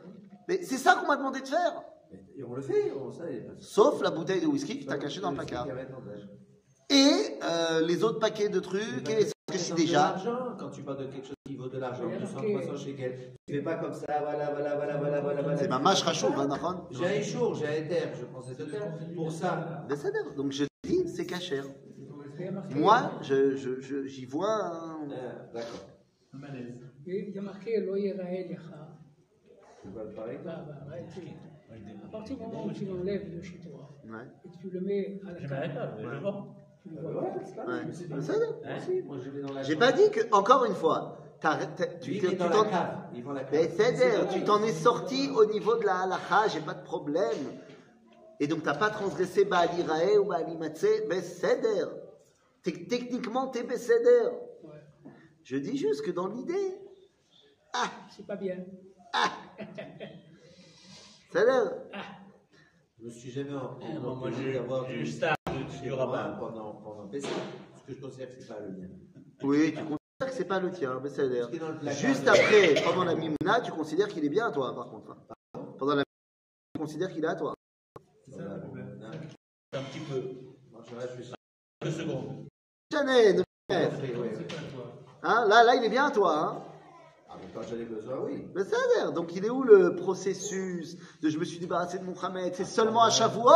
[0.48, 1.82] Mais c'est ça qu'on m'a demandé de faire.
[2.36, 5.20] Et on le fait, on de- Sauf la bouteille de whisky que tu as cachée
[5.20, 5.66] dans le placard.
[5.66, 6.28] Il y a 20 ans d'âge.
[6.90, 9.08] Et euh, les autres paquets de trucs.
[9.11, 9.98] Et que si de déjà.
[10.12, 12.52] l'argent, quand tu parles de quelque chose qui vaut de l'argent, 200, ok.
[12.66, 15.56] 300 shekels, tu fais pas comme ça, voilà, voilà, voilà, voilà, voilà, voilà.
[15.58, 18.70] C'est ma mâche rachou, hein, d'accord J'ai un échour, j'ai un terre, je prends cette
[18.70, 19.84] terre pour ça.
[19.88, 20.08] Ben, ça.
[20.36, 21.64] Donc je dis, c'est cachère.
[22.70, 24.52] Moi, je, je, je- j'y vois.
[24.54, 25.80] un- Euh, D'accord.
[26.32, 26.80] Un malaise.
[27.06, 28.88] Il y a marqué Lo Yerael Yacha.
[29.82, 30.38] C'est pas pareil?
[30.44, 31.20] Bah, bah, ouais, tu-
[31.73, 34.27] À partir du moment où tu l'enlèves de chez toi Ouais.
[34.45, 36.55] et que tu le mets à la pas, je vends.
[36.83, 37.23] tu le vois.
[37.23, 37.33] ouais,
[39.62, 42.18] J'ai pas dit que, encore une fois, tu
[44.45, 47.53] t'en es sorti au niveau de la halakha, j'ai pas de problème.
[48.41, 51.85] Et donc t'as pas transgressé Baali Rae ou Baali Matse, Besséder.
[52.64, 54.29] Tec- Techniquement, t'es Besséder.
[54.64, 54.81] Ouais.
[55.45, 56.79] Je dis juste que dans l'idée,
[57.75, 58.57] ah, C'est pas bien.
[61.33, 61.70] Seder.
[62.99, 65.37] Je me suis jamais en, en bon, moi, empêché j'ai d'avoir du, le star
[65.83, 66.37] du rabbin.
[66.39, 67.28] pendant, pendant Pessah,
[67.70, 68.89] parce que je considère que c'est pas le mien.
[69.43, 71.01] Oui, tu considères que c'est pas le tien,
[71.93, 75.16] Juste après, pendant la Mimouna, tu considères qu'il est bien à toi, par contre.
[75.78, 77.55] Pendant la Mimouna, tu considères qu'il est à toi.
[78.24, 79.01] C'est ça le problème.
[79.72, 80.20] Un petit peu.
[80.91, 81.33] je reste, suis
[81.81, 82.49] Deux secondes.
[82.93, 86.39] Chanel, hein, là, là, il est bien à toi.
[86.39, 86.70] Hein.
[87.33, 88.45] Ah, mais quand j'en ai besoin, oui.
[88.57, 89.12] Mais ça a l'air.
[89.12, 92.64] Donc il est où le processus de je me suis débarrassé de mon Hamed C'est
[92.64, 93.51] seulement à Shavuot?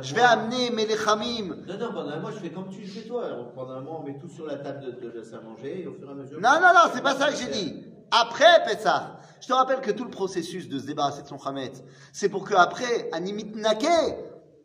[0.00, 1.56] Je vais amener mes lechamim.
[1.66, 3.24] Non, non, pendant un mois, je fais comme tu le fais toi.
[3.26, 5.82] Alors, pendant un mois, on met tout sur la table de, de, de ça manger
[5.82, 6.40] et au fur et à mesure.
[6.40, 7.84] Non, non, non, c'est pas ça que j'ai dit.
[8.12, 9.16] Après Pessah.
[9.40, 11.72] Je te rappelle que tout le processus de se débarrasser de son Hamed,
[12.12, 13.86] c'est pour que après, à Nimit Nake,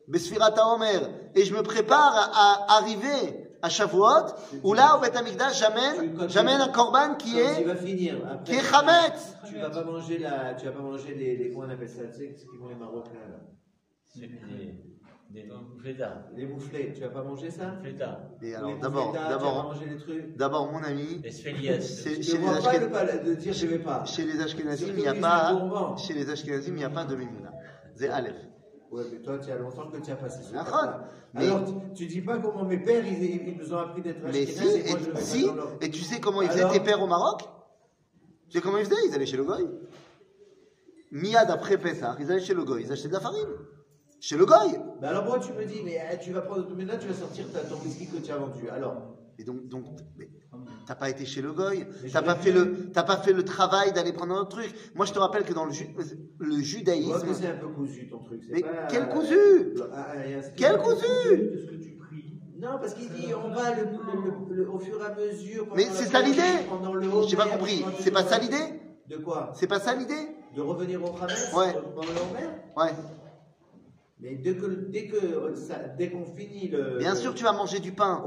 [0.08, 4.28] Besfirata Omer, et je me prépare à, à arriver à Shavuot,
[4.64, 8.16] où là, au Bet Amikdash, j'amène, j'amène un korban qui est, va finir.
[8.32, 9.38] Après, qui est Hametz.
[9.48, 12.04] Tu vas pas manger la, tu vas pas manger les, les comment on appelle ça,
[12.06, 13.38] tu sais, ce qu'ils font les Marocains là.
[14.06, 15.52] C'est des,
[15.82, 16.24] flétards.
[16.36, 17.74] Les mouflets, tu vas pas manger ça?
[17.82, 18.20] Flétards.
[18.42, 20.38] Et alors, d'abord, moufletas, d'abord, manger les trucs.
[20.38, 24.06] d'abord, mon ami, Les chez ne les vois pas pas de dire je vais pas.
[24.06, 27.16] chez les Ashkenazim, il n'y a pas, chez les Ashkenazim, il n'y a pas de
[27.16, 27.52] Mimouna.
[27.96, 28.36] C'est Aleph.
[28.96, 31.62] Ouais, mais toi, tu as longtemps que tu as passé ce Ah, mais- Alors,
[31.94, 34.76] tu, dis pas comment mes pères, ils, ils nous ont appris d'être Mais si, ashkénazes
[34.76, 37.42] et moi, si, leur- et tu sais comment ils faisaient Alors tes pères au Maroc?
[38.50, 38.96] Tu sais comment ils faisaient?
[39.08, 39.68] Ils allaient chez le Goy.
[41.12, 43.50] Miad après Pessah, ils allaient chez le Goy, ils achetaient de la farine.
[44.22, 44.80] Chez le Goy.
[45.02, 47.52] Mais alors, moi, tu me dis, mais eh, tu vas prendre, maintenant, tu vas sortir
[47.52, 48.70] ta- ton whisky que tu as vendu.
[48.70, 49.84] Alors, Et donc, donc
[50.86, 53.92] t'as pas été chez le Goy, t'as pas fait le, t'as pas fait le travail
[53.92, 54.74] d'aller prendre un autre truc.
[54.96, 55.94] Moi, je te rappelle que dans le, ju-
[56.40, 58.42] le judaïsme, mais c'est un peu cousu ton truc.
[58.48, 59.38] c'est mais pas- quel cousu
[59.94, 61.52] Ah, ah, Quel cousu.
[62.58, 65.68] Non, parce qu'il dit, on va le, le- le- le- au fur et à mesure.
[65.76, 66.42] Mais c'est ça l'idée
[67.28, 67.84] J'ai pas compris.
[68.00, 68.80] C'est pas ça l'idée
[69.10, 71.74] De quoi C'est pas ça l'idée De revenir au Ouais.
[71.74, 72.94] pendant le Homer Ouais.
[74.20, 76.98] Mais dès que dès que ça- dès qu'on finit le.
[77.00, 78.24] Bien sûr, tu vas manger du pain.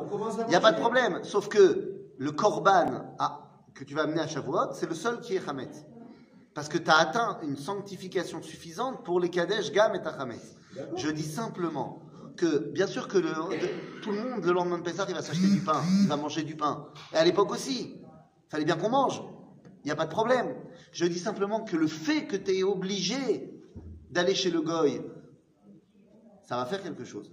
[0.46, 1.20] Il n'y a pas de problème.
[1.24, 5.36] Sauf que le korban à- que tu vas amener à Shavuot, c'est le seul qui
[5.36, 5.84] est Hametz.
[6.52, 10.56] Parce que tu as atteint une sanctification suffisante pour les Kadesh, Gam et Hametz.
[10.76, 10.98] D'accord.
[10.98, 12.02] Je dis simplement
[12.36, 15.22] que, bien sûr que le- de- tout le monde, le lendemain de Pessah, il va
[15.22, 15.80] s'acheter du pain.
[16.02, 16.86] Il va manger du pain.
[17.14, 19.22] Et à l'époque aussi, il fallait bien qu'on mange.
[19.84, 20.54] Il n'y a pas de problème.
[20.92, 23.54] Je dis simplement que le fait que tu es obligé
[24.10, 25.00] d'aller chez le Goy,
[26.48, 27.30] ça va faire quelque chose.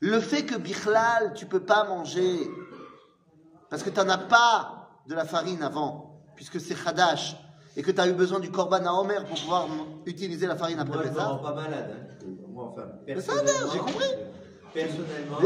[0.00, 2.40] Le fait que Bichlal, tu peux pas manger,
[3.70, 7.36] parce que tu n'en as pas de la farine avant, puisque c'est Hadash,
[7.76, 9.68] et que tu as eu besoin du Korban à Omer pour pouvoir
[10.06, 11.90] utiliser la farine après Moi, je me pas malade.
[11.94, 12.26] Hein.
[12.48, 13.72] Moi, enfin, personnellement.
[13.72, 14.08] j'ai compris.
[14.74, 15.38] Personnellement.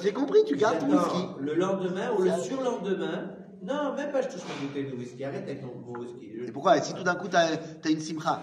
[0.00, 1.26] J'ai compris, tu gardes ton whisky.
[1.40, 3.30] Le lendemain ou le surlendemain.
[3.62, 5.24] Non, même pas, je touche ma bouteille de whisky.
[5.24, 6.30] Arrête avec ton mon whisky.
[6.38, 6.80] Je- Et pourquoi?
[6.80, 8.42] Si tout d'un coup tu as, une simcha,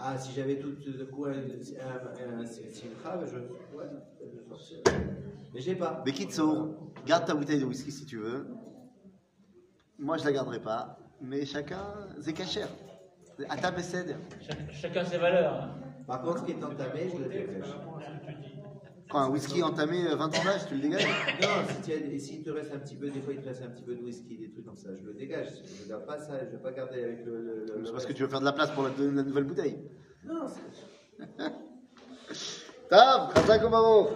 [0.00, 1.34] Ah, si j'avais tout de coup un,
[2.46, 3.36] simcha, ben je.
[3.76, 3.84] Ouais,
[4.20, 4.76] je.
[5.52, 6.02] Mais j'ai pas.
[6.04, 8.46] Bekitsour, garde ta bouteille de whisky si tu veux.
[9.98, 11.82] Moi je la garderai pas, mais chacun,
[12.20, 12.68] c'est cachère.
[13.48, 13.72] À ta
[14.70, 15.54] chacun ses valeurs.
[15.54, 15.74] hein.
[16.06, 17.66] Par contre, ce qui est entamé, je le dégage.
[19.10, 21.06] Quand un whisky entamé euh, 20 ans d'âge, tu le dégages.
[21.40, 23.46] Non, si tu as- et s'il te reste un petit peu, des fois il te
[23.48, 25.48] reste un petit peu de whisky, des trucs comme ça, je le dégage.
[25.64, 27.32] Je ne garde pas ça, je ne vais pas garder avec le.
[27.40, 29.44] le, le- C'est parce que tu veux faire de la place pour la, la nouvelle
[29.44, 29.78] bouteille.
[30.24, 31.24] Non, c'est.
[33.64, 34.10] Omaro.